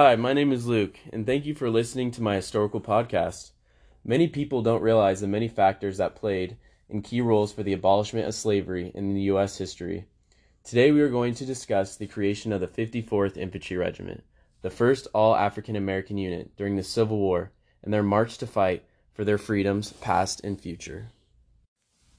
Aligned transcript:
Hi, 0.00 0.14
my 0.14 0.32
name 0.32 0.52
is 0.52 0.64
Luke, 0.64 0.96
and 1.12 1.26
thank 1.26 1.44
you 1.44 1.56
for 1.56 1.68
listening 1.68 2.12
to 2.12 2.22
my 2.22 2.36
historical 2.36 2.80
podcast. 2.80 3.50
Many 4.04 4.28
people 4.28 4.62
don't 4.62 4.80
realize 4.80 5.20
the 5.20 5.26
many 5.26 5.48
factors 5.48 5.96
that 5.96 6.14
played 6.14 6.56
in 6.88 7.02
key 7.02 7.20
roles 7.20 7.52
for 7.52 7.64
the 7.64 7.72
abolishment 7.72 8.28
of 8.28 8.36
slavery 8.36 8.92
in 8.94 9.12
the 9.12 9.22
U.S. 9.22 9.58
history. 9.58 10.04
Today 10.62 10.92
we 10.92 11.00
are 11.00 11.08
going 11.08 11.34
to 11.34 11.44
discuss 11.44 11.96
the 11.96 12.06
creation 12.06 12.52
of 12.52 12.60
the 12.60 12.68
54th 12.68 13.36
Infantry 13.36 13.76
Regiment, 13.76 14.22
the 14.62 14.70
first 14.70 15.08
all 15.12 15.34
African 15.34 15.74
American 15.74 16.16
unit 16.16 16.56
during 16.56 16.76
the 16.76 16.84
Civil 16.84 17.18
War, 17.18 17.50
and 17.82 17.92
their 17.92 18.04
march 18.04 18.38
to 18.38 18.46
fight 18.46 18.84
for 19.12 19.24
their 19.24 19.36
freedoms, 19.36 19.94
past 19.94 20.44
and 20.44 20.60
future. 20.60 21.10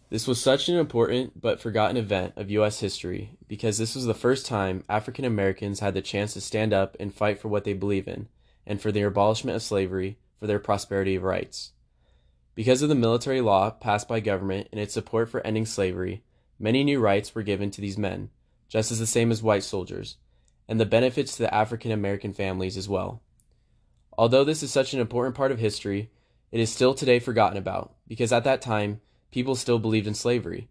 This 0.09 0.27
was 0.27 0.41
such 0.41 0.68
an 0.70 0.76
important 0.76 1.40
but 1.40 1.59
forgotten 1.59 1.95
event 1.95 2.34
of 2.36 2.49
U.S. 2.49 2.80
history 2.80 3.38
because 3.48 3.77
this 3.77 3.94
was 3.94 4.05
the 4.05 4.16
first 4.16 4.48
time 4.48 4.84
African 4.90 5.23
Americans 5.23 5.82
had 5.82 5.94
the 5.94 6.02
chance 6.02 6.34
to 6.34 6.41
stand 6.41 6.73
up 6.73 6.98
and 6.99 7.13
fight 7.13 7.40
for 7.40 7.48
what 7.48 7.63
they 7.63 7.73
believe 7.73 8.08
in 8.08 8.27
and 8.66 8.82
for 8.82 8.91
the 8.91 9.04
abolishment 9.04 9.55
of 9.55 9.62
slavery 9.62 10.18
for 10.40 10.48
their 10.48 10.58
prosperity 10.58 11.16
of 11.16 11.23
rights. 11.23 11.73
Because 12.55 12.82
of 12.82 12.90
the 12.90 12.95
military 12.95 13.40
law 13.40 13.70
passed 13.70 14.08
by 14.08 14.20
government 14.20 14.68
and 14.72 14.82
its 14.82 14.95
support 14.95 15.30
for 15.30 15.45
ending 15.45 15.68
slavery, 15.68 16.23
many 16.57 16.84
new 16.84 16.99
rights 16.99 17.35
were 17.35 17.44
given 17.44 17.70
to 17.70 17.80
these 17.80 17.98
men, 17.98 18.32
just 18.68 18.91
as 18.91 18.98
the 18.98 19.05
same 19.05 19.32
as 19.32 19.44
white 19.44 19.63
soldiers, 19.63 20.18
and 20.68 20.80
the 20.80 20.85
benefits 20.88 21.38
to 21.38 21.44
the 21.44 21.54
African 21.54 21.91
American 21.91 22.34
families 22.34 22.77
as 22.77 22.90
well. 22.90 23.21
Although 24.18 24.44
this 24.44 24.63
is 24.63 24.71
such 24.71 24.94
an 24.96 24.99
important 24.99 25.35
part 25.35 25.52
of 25.52 25.60
history, 25.60 26.10
it 26.52 26.60
is 26.60 26.71
still 26.71 26.96
today 26.96 27.20
forgotten 27.20 27.57
about 27.57 27.94
because 28.07 28.34
at 28.34 28.44
that 28.46 28.62
time, 28.62 29.02
people 29.32 29.56
still 29.56 29.80
believed 29.80 30.08
in 30.08 30.14
slavery 30.14 30.70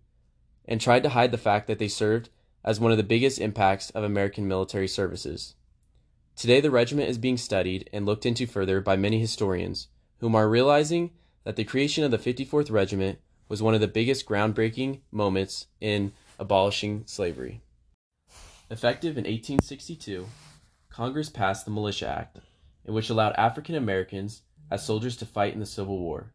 and 0.64 0.80
tried 0.80 1.02
to 1.02 1.10
hide 1.10 1.30
the 1.30 1.38
fact 1.38 1.66
that 1.66 1.78
they 1.78 1.88
served 1.88 2.28
as 2.64 2.78
one 2.78 2.90
of 2.90 2.98
the 2.98 3.02
biggest 3.04 3.38
impacts 3.38 3.90
of 3.90 4.04
American 4.04 4.46
military 4.46 4.88
services. 4.88 5.54
Today, 6.36 6.60
the 6.60 6.70
regiment 6.70 7.08
is 7.08 7.18
being 7.18 7.36
studied 7.36 7.88
and 7.92 8.06
looked 8.06 8.26
into 8.26 8.46
further 8.46 8.80
by 8.80 8.96
many 8.96 9.18
historians, 9.18 9.88
whom 10.18 10.34
are 10.34 10.48
realizing 10.48 11.10
that 11.44 11.56
the 11.56 11.64
creation 11.64 12.04
of 12.04 12.10
the 12.10 12.18
54th 12.18 12.70
Regiment 12.70 13.18
was 13.48 13.62
one 13.62 13.74
of 13.74 13.80
the 13.80 13.88
biggest 13.88 14.26
groundbreaking 14.26 15.00
moments 15.10 15.66
in 15.80 16.12
abolishing 16.38 17.04
slavery. 17.06 17.62
Effective 18.70 19.12
in 19.12 19.24
1862, 19.24 20.26
Congress 20.90 21.30
passed 21.30 21.64
the 21.64 21.70
Militia 21.70 22.06
Act, 22.06 22.38
in 22.84 22.92
which 22.92 23.08
allowed 23.08 23.34
African 23.36 23.74
Americans 23.74 24.42
as 24.70 24.84
soldiers 24.84 25.16
to 25.16 25.26
fight 25.26 25.54
in 25.54 25.60
the 25.60 25.66
Civil 25.66 25.98
War. 25.98 26.34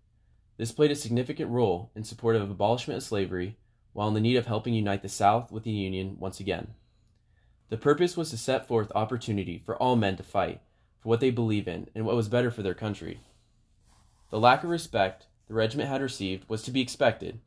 This 0.58 0.72
played 0.72 0.92
a 0.92 0.96
significant 0.96 1.50
role 1.50 1.92
in 1.96 2.04
support 2.04 2.36
of 2.36 2.50
abolishment 2.50 2.98
of 2.98 3.04
slavery 3.04 3.58
while 3.94 4.08
in 4.08 4.14
the 4.14 4.22
need 4.22 4.36
of 4.36 4.46
helping 4.46 4.74
unite 4.74 5.02
the 5.02 5.10
South 5.10 5.52
with 5.52 5.64
the 5.64 5.72
Union 5.72 6.18
once 6.20 6.40
again. 6.40 6.74
The 7.70 7.78
purpose 7.78 8.16
was 8.16 8.30
to 8.30 8.38
set 8.38 8.68
forth 8.68 8.92
opportunity 8.94 9.58
for 9.58 9.76
all 9.78 9.96
men 9.96 10.18
to 10.18 10.24
fight 10.24 10.62
for 11.00 11.10
what 11.10 11.20
they 11.20 11.32
believe 11.32 11.68
in 11.68 11.90
and 11.96 12.06
what 12.06 12.16
was 12.16 12.30
better 12.30 12.52
for 12.52 12.62
their 12.62 12.74
country. 12.74 13.20
The 14.30 14.40
lack 14.40 14.64
of 14.64 14.70
respect 14.70 15.28
the 15.48 15.54
regiment 15.54 15.90
had 15.90 16.02
received 16.02 16.48
was 16.50 16.64
to 16.64 16.72
be 16.72 16.82
expected, 16.82 17.40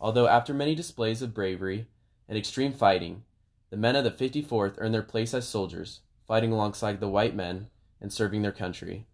although 0.00 0.28
after 0.28 0.52
many 0.52 0.74
displays 0.74 1.22
of 1.22 1.34
bravery 1.34 1.86
and 2.28 2.36
extreme 2.36 2.72
fighting, 2.72 3.24
the 3.70 3.76
men 3.76 3.96
of 3.96 4.04
the 4.04 4.10
54th 4.10 4.74
earned 4.78 4.94
their 4.94 5.02
place 5.02 5.34
as 5.34 5.48
soldiers, 5.48 6.00
fighting 6.26 6.52
alongside 6.52 7.00
the 7.00 7.08
white 7.08 7.34
men 7.34 7.68
and 8.00 8.12
serving 8.12 8.42
their 8.42 8.52
country. 8.52 9.06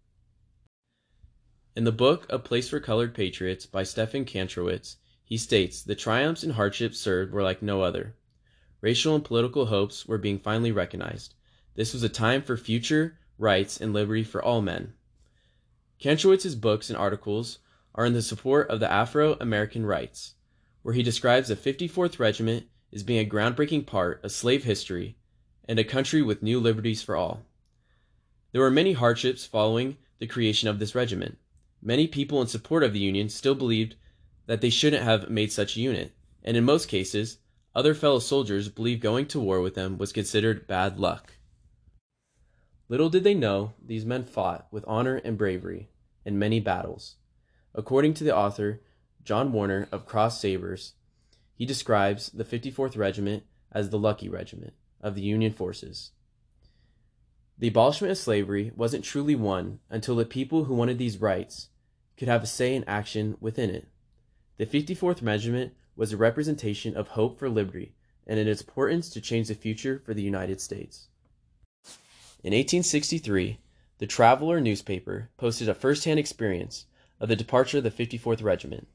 In 1.75 1.83
the 1.83 1.91
book 1.91 2.25
A 2.29 2.39
Place 2.39 2.69
for 2.69 2.79
Colored 2.79 3.13
Patriots 3.13 3.65
by 3.65 3.83
Stephen 3.83 4.23
Kantrowitz, 4.23 4.95
he 5.25 5.35
states 5.35 5.83
the 5.83 5.93
triumphs 5.93 6.41
and 6.41 6.53
hardships 6.53 6.97
served 6.97 7.33
were 7.33 7.43
like 7.43 7.61
no 7.61 7.81
other. 7.81 8.15
Racial 8.79 9.13
and 9.13 9.25
political 9.25 9.65
hopes 9.65 10.05
were 10.05 10.17
being 10.17 10.39
finally 10.39 10.71
recognized. 10.71 11.33
This 11.73 11.91
was 11.91 12.01
a 12.01 12.07
time 12.07 12.41
for 12.41 12.55
future 12.55 13.19
rights 13.37 13.81
and 13.81 13.91
liberty 13.91 14.23
for 14.23 14.41
all 14.41 14.61
men. 14.61 14.93
Kantrowitz's 15.99 16.55
books 16.55 16.89
and 16.89 16.95
articles 16.95 17.59
are 17.93 18.05
in 18.05 18.13
the 18.13 18.21
support 18.21 18.69
of 18.69 18.79
the 18.79 18.89
Afro 18.89 19.33
American 19.41 19.85
rights, 19.85 20.35
where 20.81 20.93
he 20.93 21.03
describes 21.03 21.49
the 21.49 21.57
54th 21.57 22.19
Regiment 22.19 22.67
as 22.93 23.03
being 23.03 23.19
a 23.19 23.29
groundbreaking 23.29 23.85
part 23.85 24.23
of 24.23 24.31
slave 24.31 24.63
history 24.63 25.17
and 25.67 25.77
a 25.77 25.83
country 25.83 26.21
with 26.21 26.41
new 26.41 26.57
liberties 26.57 27.01
for 27.01 27.17
all. 27.17 27.45
There 28.53 28.61
were 28.61 28.71
many 28.71 28.93
hardships 28.93 29.45
following 29.45 29.97
the 30.19 30.27
creation 30.27 30.69
of 30.69 30.79
this 30.79 30.95
regiment. 30.95 31.37
Many 31.87 32.07
people 32.07 32.41
in 32.41 32.47
support 32.47 32.83
of 32.83 32.93
the 32.93 32.99
Union 32.99 33.29
still 33.29 33.53
believed 33.53 33.95
that 34.47 34.59
they 34.59 34.71
shouldn't 34.71 35.03
have 35.03 35.29
made 35.29 35.51
such 35.51 35.77
a 35.77 35.81
unit, 35.81 36.13
and 36.43 36.57
in 36.57 36.63
most 36.63 36.87
cases, 36.87 37.37
other 37.75 37.93
fellow 37.93 38.17
soldiers 38.17 38.69
believed 38.69 39.03
going 39.03 39.27
to 39.27 39.39
war 39.39 39.61
with 39.61 39.75
them 39.75 39.99
was 39.99 40.11
considered 40.11 40.65
bad 40.65 40.99
luck. 40.99 41.33
Little 42.89 43.11
did 43.11 43.23
they 43.23 43.35
know 43.35 43.73
these 43.79 44.03
men 44.03 44.23
fought 44.23 44.67
with 44.71 44.83
honor 44.87 45.17
and 45.17 45.37
bravery 45.37 45.91
in 46.25 46.39
many 46.39 46.59
battles. 46.59 47.17
According 47.75 48.15
to 48.15 48.23
the 48.23 48.35
author, 48.35 48.81
John 49.23 49.51
Warner 49.51 49.87
of 49.91 50.07
Cross 50.07 50.41
Sabers, 50.41 50.93
he 51.53 51.67
describes 51.67 52.31
the 52.31 52.43
54th 52.43 52.97
Regiment 52.97 53.43
as 53.71 53.91
the 53.91 53.99
Lucky 53.99 54.27
Regiment 54.27 54.73
of 55.01 55.13
the 55.13 55.21
Union 55.21 55.53
forces. 55.53 56.13
The 57.59 57.67
abolishment 57.67 58.09
of 58.09 58.17
slavery 58.17 58.71
wasn't 58.75 59.05
truly 59.05 59.35
won 59.35 59.81
until 59.91 60.15
the 60.15 60.25
people 60.25 60.63
who 60.63 60.73
wanted 60.73 60.97
these 60.97 61.21
rights 61.21 61.69
could 62.17 62.27
have 62.27 62.43
a 62.43 62.47
say 62.47 62.75
in 62.75 62.83
action 62.85 63.37
within 63.39 63.69
it. 63.69 63.87
The 64.57 64.65
54th 64.65 65.25
Regiment 65.25 65.73
was 65.95 66.13
a 66.13 66.17
representation 66.17 66.95
of 66.95 67.09
hope 67.09 67.37
for 67.37 67.49
liberty 67.49 67.93
and 68.27 68.39
its 68.39 68.61
importance 68.61 69.09
to 69.09 69.21
change 69.21 69.47
the 69.47 69.55
future 69.55 70.01
for 70.05 70.13
the 70.13 70.21
United 70.21 70.59
States. 70.59 71.07
In 72.43 72.53
1863, 72.53 73.59
the 73.97 74.07
Traveler 74.07 74.59
newspaper 74.59 75.29
posted 75.37 75.69
a 75.69 75.73
first-hand 75.73 76.19
experience 76.19 76.85
of 77.19 77.29
the 77.29 77.35
departure 77.35 77.77
of 77.77 77.83
the 77.83 77.91
54th 77.91 78.43
Regiment. 78.43 78.87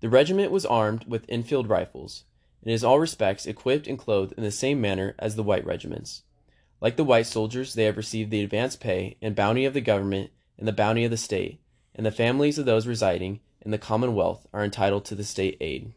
The 0.00 0.08
regiment 0.08 0.52
was 0.52 0.66
armed 0.66 1.04
with 1.06 1.24
Enfield 1.28 1.68
rifles, 1.68 2.24
and 2.62 2.70
is 2.70 2.82
in 2.82 2.88
all 2.88 2.98
respects 2.98 3.46
equipped 3.46 3.86
and 3.86 3.98
clothed 3.98 4.34
in 4.36 4.42
the 4.42 4.50
same 4.50 4.80
manner 4.80 5.14
as 5.18 5.36
the 5.36 5.42
white 5.42 5.64
regiments. 5.64 6.22
Like 6.80 6.96
the 6.96 7.04
white 7.04 7.26
soldiers, 7.26 7.74
they 7.74 7.84
have 7.84 7.96
received 7.96 8.30
the 8.30 8.42
advance 8.42 8.76
pay 8.76 9.16
and 9.22 9.34
bounty 9.34 9.64
of 9.64 9.72
the 9.72 9.80
government 9.80 10.30
and 10.58 10.68
the 10.68 10.72
bounty 10.72 11.04
of 11.04 11.10
the 11.10 11.16
state, 11.16 11.60
and 11.96 12.06
the 12.06 12.12
families 12.12 12.58
of 12.58 12.66
those 12.66 12.86
residing 12.86 13.40
in 13.62 13.72
the 13.72 13.78
Commonwealth 13.78 14.46
are 14.52 14.62
entitled 14.62 15.04
to 15.06 15.16
the 15.16 15.24
state 15.24 15.56
aid. 15.60 15.92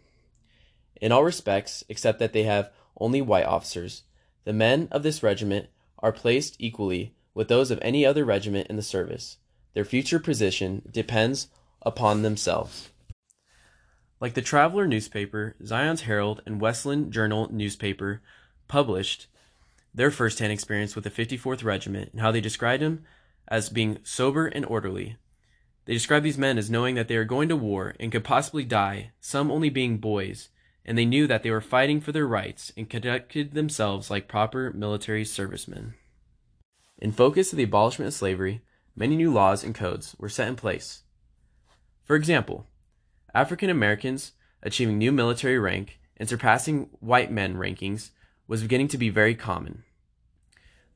In 1.00 1.12
all 1.12 1.24
respects, 1.24 1.84
except 1.88 2.18
that 2.20 2.34
they 2.34 2.44
have 2.44 2.72
only 2.98 3.22
white 3.22 3.46
officers, 3.46 4.04
the 4.46 4.54
men 4.54 4.88
of 4.92 5.04
this 5.04 5.22
regiment 5.22 5.68
are 6.00 6.12
placed 6.12 6.56
equally 6.58 7.14
with 7.34 7.48
those 7.48 7.70
of 7.70 7.80
any 7.82 8.06
other 8.06 8.26
regiment 8.26 8.68
in 8.68 8.76
the 8.76 8.82
service. 8.82 9.38
Their 9.74 9.86
future 9.86 10.20
position 10.20 10.82
depends 10.92 11.50
upon 11.84 12.22
themselves. 12.22 12.90
Like 14.20 14.34
the 14.34 14.42
Traveler 14.42 14.88
newspaper, 14.88 15.56
Zion's 15.64 16.02
Herald 16.02 16.42
and 16.46 16.60
Wesleyan 16.60 17.12
Journal 17.12 17.48
newspaper 17.52 18.22
published 18.68 19.28
their 19.94 20.12
first 20.12 20.40
hand 20.40 20.52
experience 20.52 20.96
with 20.96 21.04
the 21.04 21.12
54th 21.12 21.64
Regiment 21.64 22.12
and 22.12 22.22
how 22.22 22.32
they 22.32 22.42
described 22.42 22.84
him 22.84 23.04
as 23.48 23.70
being 23.70 24.00
sober 24.04 24.48
and 24.48 24.66
orderly, 24.66 25.18
they 25.90 25.96
describe 25.96 26.22
these 26.22 26.38
men 26.38 26.60
as 26.60 26.70
knowing 26.70 26.94
that 26.94 27.08
they 27.08 27.16
are 27.16 27.26
going 27.26 27.50
to 27.50 27.56
war 27.56 27.96
and 28.00 28.12
could 28.12 28.24
possibly 28.24 28.64
die, 28.64 29.10
some 29.20 29.50
only 29.50 29.72
being 29.72 29.98
boys, 29.98 30.50
and 30.86 30.96
they 30.96 31.04
knew 31.04 31.26
that 31.26 31.42
they 31.42 31.50
were 31.50 31.62
fighting 31.62 32.00
for 32.00 32.12
their 32.12 32.28
rights 32.28 32.72
and 32.78 32.88
conducted 32.88 33.56
themselves 33.56 34.12
like 34.12 34.28
proper 34.28 34.72
military 34.72 35.26
servicemen. 35.26 35.96
In 37.00 37.12
focus 37.12 37.52
of 37.52 37.58
the 37.58 37.64
abolishment 37.64 38.06
of 38.08 38.14
slavery, 38.14 38.62
many 38.96 39.16
new 39.16 39.34
laws 39.34 39.64
and 39.64 39.74
codes 39.74 40.16
were 40.20 40.30
set 40.30 40.48
in 40.48 40.56
place. 40.56 41.02
For 42.04 42.16
example, 42.16 42.68
African 43.34 43.72
Americans 43.72 44.34
achieving 44.62 45.00
new 45.00 45.12
military 45.12 45.58
rank 45.58 46.00
and 46.18 46.30
surpassing 46.30 46.92
white 47.00 47.32
men 47.32 47.56
rankings 47.56 48.12
was 48.48 48.62
beginning 48.62 48.90
to 48.90 48.98
be 49.00 49.10
very 49.10 49.34
common. 49.34 49.84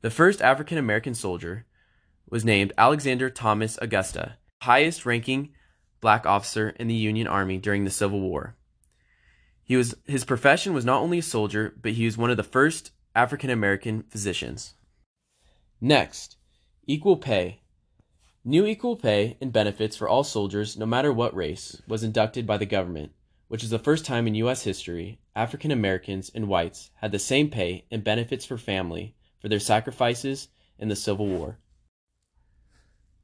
The 0.02 0.10
first 0.10 0.40
African 0.40 0.78
American 0.78 1.16
soldier 1.16 1.66
was 2.30 2.44
named 2.44 2.72
Alexander 2.78 3.28
Thomas 3.28 3.76
Augusta 3.82 4.36
highest 4.64 5.04
ranking 5.04 5.50
black 6.00 6.26
officer 6.26 6.70
in 6.70 6.88
the 6.88 6.94
Union 6.94 7.26
Army 7.26 7.58
during 7.58 7.84
the 7.84 7.90
Civil 7.90 8.20
War. 8.20 8.56
He 9.62 9.76
was 9.76 9.94
his 10.06 10.24
profession 10.24 10.74
was 10.74 10.84
not 10.84 11.00
only 11.00 11.18
a 11.18 11.22
soldier, 11.22 11.74
but 11.80 11.92
he 11.92 12.04
was 12.04 12.18
one 12.18 12.30
of 12.30 12.36
the 12.36 12.42
first 12.42 12.90
African 13.14 13.50
American 13.50 14.04
physicians. 14.04 14.74
Next, 15.80 16.36
equal 16.86 17.16
pay. 17.16 17.60
New 18.44 18.66
equal 18.66 18.96
pay 18.96 19.36
and 19.40 19.52
benefits 19.52 19.96
for 19.96 20.08
all 20.08 20.24
soldiers, 20.24 20.76
no 20.76 20.86
matter 20.86 21.12
what 21.12 21.34
race, 21.34 21.80
was 21.86 22.02
inducted 22.02 22.46
by 22.46 22.58
the 22.58 22.66
government, 22.66 23.12
which 23.48 23.64
is 23.64 23.70
the 23.70 23.78
first 23.78 24.04
time 24.04 24.26
in 24.26 24.34
U.S. 24.36 24.64
history 24.64 25.18
African 25.36 25.70
Americans 25.70 26.30
and 26.34 26.48
whites 26.48 26.90
had 26.96 27.12
the 27.12 27.18
same 27.18 27.50
pay 27.50 27.84
and 27.90 28.04
benefits 28.04 28.44
for 28.44 28.56
family 28.56 29.14
for 29.40 29.48
their 29.48 29.60
sacrifices 29.60 30.48
in 30.78 30.88
the 30.88 30.96
Civil 30.96 31.26
War. 31.26 31.58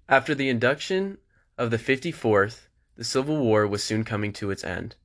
After 0.09 0.35
the 0.35 0.49
induction 0.49 1.19
of 1.61 1.71
the 1.71 1.77
54th, 1.77 2.69
the 2.97 3.05
Civil 3.05 3.37
War 3.37 3.67
was 3.67 3.85
soon 3.85 4.03
coming 4.03 4.33
to 4.33 4.51
its 4.51 4.65
end. 4.65 4.97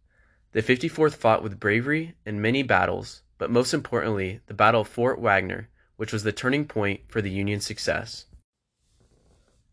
The 0.53 0.63
54th 0.63 1.15
fought 1.15 1.43
with 1.43 1.59
bravery 1.59 2.15
in 2.25 2.41
many 2.41 2.63
battles, 2.63 3.23
but 3.37 3.51
most 3.51 3.73
importantly, 3.73 4.39
the 4.47 4.53
Battle 4.53 4.79
of 4.79 4.87
Fort 4.87 5.19
Wagner, 5.19 5.67
which 5.97 6.13
was 6.13 6.23
the 6.23 6.31
turning 6.31 6.65
point 6.65 7.01
for 7.09 7.21
the 7.21 7.29
Union's 7.29 7.65
success. 7.65 8.27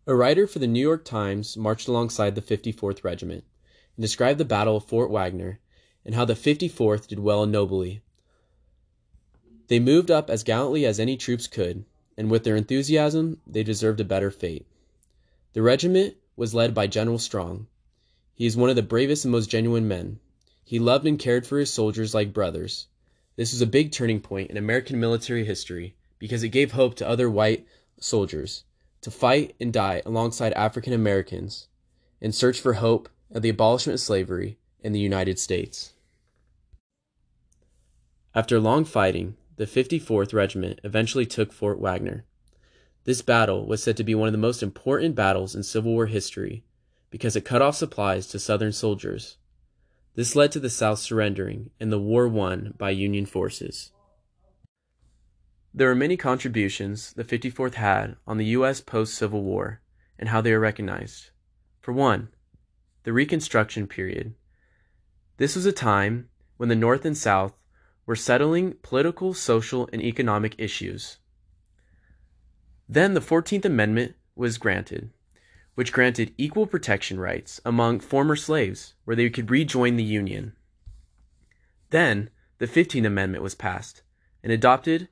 A 0.08 0.17
writer 0.17 0.49
for 0.49 0.58
the 0.58 0.67
New 0.67 0.81
York 0.81 1.05
Times 1.05 1.56
marched 1.56 1.87
alongside 1.87 2.34
the 2.34 2.43
54th 2.43 3.05
Regiment 3.05 3.44
and 3.96 4.02
described 4.02 4.40
the 4.40 4.44
Battle 4.44 4.78
of 4.78 4.85
Fort 4.85 5.08
Wagner 5.08 5.61
and 6.05 6.17
how 6.17 6.25
the 6.25 6.35
54th 6.35 7.06
did 7.06 7.20
well 7.20 7.44
and 7.44 7.52
nobly. 7.52 8.02
They 9.69 9.78
moved 9.78 10.11
up 10.11 10.28
as 10.28 10.43
gallantly 10.43 10.85
as 10.85 10.99
any 10.99 11.17
troops 11.17 11.46
could, 11.46 11.85
and 12.19 12.28
with 12.28 12.43
their 12.43 12.56
enthusiasm, 12.56 13.40
they 13.46 13.62
deserved 13.62 14.00
a 14.00 14.05
better 14.05 14.32
fate. 14.32 14.67
The 15.52 15.62
regiment 15.62 16.17
was 16.37 16.55
led 16.55 16.75
by 16.75 16.87
General 16.87 17.19
Strong. 17.19 17.67
He 18.34 18.46
is 18.46 18.56
one 18.56 18.70
of 18.70 18.76
the 18.76 18.82
bravest 18.82 19.25
and 19.25 19.32
most 19.32 19.50
genuine 19.50 19.87
men. 19.87 20.19
He 20.64 20.79
loved 20.79 21.06
and 21.06 21.19
cared 21.19 21.46
for 21.46 21.58
his 21.58 21.70
soldiers 21.70 22.14
like 22.14 22.32
brothers. 22.32 22.87
This 23.37 23.52
was 23.52 23.61
a 23.61 23.67
big 23.67 23.93
turning 23.93 24.20
point 24.20 24.50
in 24.50 24.56
American 24.56 24.99
military 24.99 25.44
history 25.44 25.94
because 26.19 26.43
it 26.43 26.49
gave 26.50 26.73
hope 26.73 26.94
to 26.96 27.08
other 27.08 27.29
white 27.29 27.67
soldiers 28.00 28.64
to 29.00 29.11
fight 29.11 29.55
and 29.61 29.73
die 29.73 30.02
alongside 30.06 30.52
African 30.52 30.93
Americans 30.93 31.69
in 32.20 32.32
search 32.32 32.61
for 32.61 32.75
hope 32.75 33.08
of 33.31 33.43
the 33.43 33.49
abolishment 33.49 33.94
of 33.94 34.00
slavery 34.00 34.58
in 34.81 34.93
the 34.93 35.00
United 35.00 35.38
States. 35.38 35.93
After 38.35 38.58
long 38.61 38.85
fighting, 38.85 39.37
the 39.56 39.67
54th 39.67 40.32
Regiment 40.32 40.81
eventually 40.85 41.26
took 41.26 41.52
Fort 41.52 41.78
Wagner. 41.78 42.25
This 43.04 43.22
battle 43.22 43.66
was 43.66 43.82
said 43.82 43.96
to 43.96 44.04
be 44.04 44.14
one 44.14 44.28
of 44.28 44.32
the 44.32 44.38
most 44.38 44.62
important 44.62 45.14
battles 45.14 45.54
in 45.56 45.62
Civil 45.62 45.93
War 45.93 46.06
history 46.06 46.64
because 47.10 47.34
it 47.34 47.44
cut 47.44 47.60
off 47.60 47.76
supplies 47.76 48.26
to 48.28 48.38
Southern 48.38 48.72
soldiers. 48.72 49.38
This 50.14 50.37
led 50.37 50.52
to 50.52 50.60
the 50.60 50.70
South 50.70 50.99
surrendering 50.99 51.70
and 51.81 51.90
the 51.90 51.99
war 51.99 52.28
won 52.28 52.75
by 52.78 52.90
Union 52.90 53.26
forces. 53.26 53.90
There 55.75 55.90
are 55.90 55.94
many 55.94 56.16
contributions 56.16 57.12
the 57.14 57.25
54th 57.25 57.75
had 57.75 58.16
on 58.26 58.37
the 58.37 58.46
U.S. 58.56 58.81
post 58.81 59.14
Civil 59.14 59.43
War 59.43 59.81
and 60.19 60.28
how 60.28 60.40
they 60.40 60.52
are 60.52 60.60
recognized. 60.60 61.31
For 61.81 61.93
one, 61.93 62.28
the 63.04 63.12
Reconstruction 63.12 63.87
period. 63.88 64.34
This 65.38 65.56
was 65.56 65.66
a 65.66 65.72
time 65.72 66.28
when 66.56 66.69
the 66.69 66.76
North 66.76 67.04
and 67.04 67.16
South 67.16 67.54
were 68.06 68.14
settling 68.14 68.75
political, 68.82 69.34
social, 69.34 69.88
and 69.93 70.02
economic 70.02 70.54
issues. 70.58 71.19
Then 72.88 73.14
the 73.14 73.20
14th 73.20 73.64
Amendment 73.64 74.14
was 74.34 74.58
granted, 74.58 75.11
which 75.75 75.93
granted 75.93 76.34
equal 76.37 76.67
protection 76.67 77.19
rights 77.19 77.61
among 77.64 78.00
former 78.00 78.37
slaves 78.37 78.94
where 79.05 79.17
they 79.17 79.31
could 79.31 79.50
rejoin 79.50 79.96
the 79.96 80.05
Union. 80.05 80.52
Then 81.90 82.31
the 82.58 82.67
15th 82.67 83.06
Amendment 83.06 83.43
was 83.43 83.55
passed 83.55 84.02
and 84.43 84.52
adopted 84.52 85.08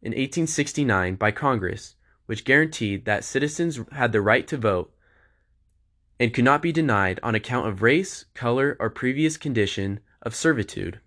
in 0.00 0.10
1869 0.10 1.14
by 1.16 1.30
Congress, 1.30 1.94
which 2.26 2.44
guaranteed 2.44 3.04
that 3.04 3.24
citizens 3.24 3.80
had 3.92 4.12
the 4.12 4.20
right 4.20 4.46
to 4.48 4.56
vote 4.56 4.92
and 6.18 6.32
could 6.32 6.44
not 6.44 6.62
be 6.62 6.72
denied 6.72 7.18
on 7.22 7.34
account 7.34 7.66
of 7.66 7.82
race, 7.82 8.26
color, 8.34 8.76
or 8.78 8.90
previous 8.90 9.36
condition 9.36 10.00
of 10.22 10.34
servitude. 10.34 11.00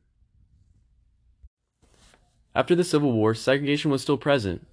After 2.53 2.75
the 2.75 2.83
Civil 2.83 3.11
War, 3.11 3.33
segregation 3.33 3.91
was 3.91 4.01
still 4.01 4.17
present. 4.17 4.65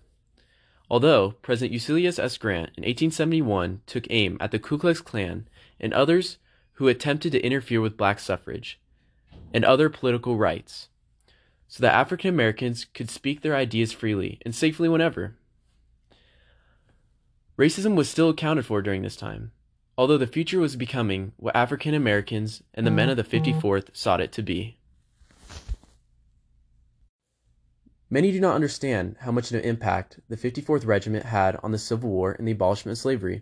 Although 0.91 1.33
President 1.43 1.73
Ulysses 1.73 2.19
S. 2.19 2.37
Grant 2.37 2.71
in 2.77 2.83
1871 2.83 3.81
took 3.87 4.07
aim 4.11 4.37
at 4.41 4.51
the 4.51 4.59
Ku 4.59 4.79
Klux 4.79 5.01
Klan 5.01 5.49
and 5.81 5.95
others 5.95 6.39
who 6.75 6.89
attempted 6.89 7.33
to 7.33 7.45
interfere 7.45 7.81
with 7.81 7.97
black 7.97 8.19
suffrage 8.19 8.79
and 9.55 9.65
other 9.65 9.89
political 9.89 10.37
rights, 10.37 10.89
so 11.69 11.83
that 11.83 11.95
African 11.95 12.29
Americans 12.29 12.85
could 12.85 13.11
speak 13.11 13.41
their 13.41 13.57
ideas 13.57 13.93
freely 13.93 14.39
and 14.45 14.55
safely 14.55 14.89
whenever. 14.89 15.37
Racism 17.59 17.95
was 17.95 18.09
still 18.09 18.31
accounted 18.31 18.67
for 18.67 18.83
during 18.83 19.03
this 19.03 19.17
time, 19.17 19.53
although 19.97 20.19
the 20.19 20.27
future 20.27 20.59
was 20.59 20.77
becoming 20.77 21.33
what 21.37 21.55
African 21.55 21.95
Americans 21.95 22.63
and 22.75 22.87
the 22.87 22.91
men 22.91 23.09
of 23.09 23.17
the 23.17 23.25
mm-hmm. 23.25 23.59
54th 23.59 23.89
sought 23.93 24.21
it 24.21 24.33
to 24.33 24.43
be. 24.43 24.77
Many 28.13 28.31
do 28.31 28.41
not 28.41 28.55
understand 28.55 29.17
how 29.21 29.33
much 29.33 29.51
of 29.51 29.57
an 29.57 29.65
impact 29.65 30.21
the 30.29 30.37
54th 30.37 30.87
Regiment 30.87 31.25
had 31.25 31.57
on 31.63 31.73
the 31.73 31.79
Civil 31.79 32.11
War 32.11 32.33
and 32.33 32.47
the 32.47 32.53
abolishment 32.53 32.93
of 32.93 33.01
slavery. 33.01 33.41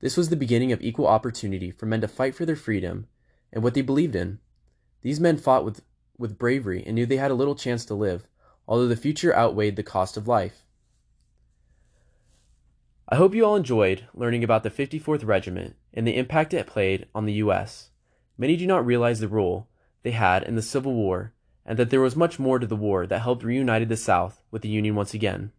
This 0.00 0.16
was 0.16 0.30
the 0.30 0.36
beginning 0.36 0.72
of 0.72 0.80
equal 0.80 1.06
opportunity 1.06 1.70
for 1.70 1.84
men 1.84 2.00
to 2.00 2.08
fight 2.08 2.34
for 2.34 2.46
their 2.46 2.56
freedom 2.56 3.08
and 3.52 3.62
what 3.62 3.74
they 3.74 3.82
believed 3.82 4.16
in. 4.16 4.38
These 5.02 5.20
men 5.20 5.36
fought 5.36 5.66
with 5.66 5.82
with 6.16 6.38
bravery 6.38 6.82
and 6.86 6.94
knew 6.94 7.04
they 7.04 7.18
had 7.18 7.30
a 7.30 7.34
little 7.34 7.54
chance 7.54 7.84
to 7.84 7.94
live, 7.94 8.26
although 8.66 8.88
the 8.88 8.96
future 8.96 9.36
outweighed 9.36 9.76
the 9.76 9.82
cost 9.82 10.16
of 10.16 10.26
life. 10.26 10.64
I 13.06 13.16
hope 13.16 13.34
you 13.34 13.44
all 13.44 13.54
enjoyed 13.54 14.06
learning 14.14 14.44
about 14.44 14.62
the 14.62 14.70
54th 14.70 15.26
Regiment 15.26 15.76
and 15.92 16.06
the 16.06 16.16
impact 16.16 16.54
it 16.54 16.66
played 16.66 17.06
on 17.14 17.26
the 17.26 17.34
U.S. 17.34 17.90
Many 18.38 18.56
do 18.56 18.66
not 18.66 18.86
realize 18.86 19.20
the 19.20 19.28
role 19.28 19.68
they 20.04 20.12
had 20.12 20.42
in 20.42 20.54
the 20.54 20.62
Civil 20.62 20.94
War 20.94 21.34
and 21.68 21.78
that 21.78 21.90
there 21.90 22.00
was 22.00 22.16
much 22.16 22.38
more 22.38 22.58
to 22.58 22.66
the 22.66 22.74
war 22.74 23.06
that 23.06 23.20
helped 23.20 23.44
reunite 23.44 23.86
the 23.90 23.96
South 23.96 24.42
with 24.50 24.62
the 24.62 24.70
Union 24.70 24.94
once 24.94 25.12
again. 25.12 25.52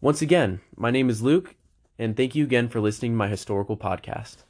Once 0.00 0.22
again, 0.22 0.60
my 0.76 0.88
name 0.88 1.10
is 1.10 1.20
Luke, 1.20 1.56
and 1.98 2.16
thank 2.16 2.36
you 2.36 2.44
again 2.44 2.68
for 2.68 2.80
listening 2.80 3.10
to 3.10 3.16
my 3.16 3.26
historical 3.26 3.76
podcast. 3.76 4.44